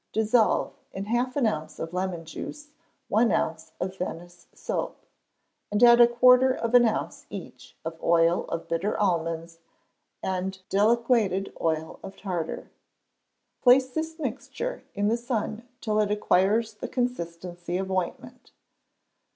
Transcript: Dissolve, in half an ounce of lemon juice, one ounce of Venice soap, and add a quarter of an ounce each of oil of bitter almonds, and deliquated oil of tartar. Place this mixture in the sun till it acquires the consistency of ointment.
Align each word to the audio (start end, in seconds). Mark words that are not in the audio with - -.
Dissolve, 0.13 0.73
in 0.93 1.05
half 1.05 1.35
an 1.35 1.45
ounce 1.45 1.77
of 1.77 1.93
lemon 1.93 2.25
juice, 2.25 2.69
one 3.07 3.31
ounce 3.31 3.71
of 3.79 3.97
Venice 3.99 4.47
soap, 4.51 5.05
and 5.71 5.83
add 5.83 6.01
a 6.01 6.07
quarter 6.07 6.51
of 6.55 6.73
an 6.73 6.85
ounce 6.85 7.27
each 7.29 7.77
of 7.85 8.01
oil 8.01 8.45
of 8.45 8.67
bitter 8.67 8.97
almonds, 8.99 9.59
and 10.23 10.59
deliquated 10.69 11.55
oil 11.61 11.99
of 12.01 12.17
tartar. 12.17 12.71
Place 13.61 13.89
this 13.91 14.17
mixture 14.17 14.83
in 14.95 15.07
the 15.07 15.17
sun 15.17 15.67
till 15.81 15.99
it 15.99 16.09
acquires 16.09 16.73
the 16.73 16.87
consistency 16.87 17.77
of 17.77 17.91
ointment. 17.91 18.51